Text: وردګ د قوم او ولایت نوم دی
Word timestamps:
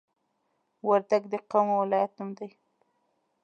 وردګ 0.87 1.23
د 1.31 1.35
قوم 1.51 1.67
او 1.73 1.79
ولایت 1.83 2.11
نوم 2.17 2.29
دی 2.37 2.49